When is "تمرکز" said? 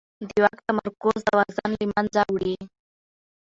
0.67-1.17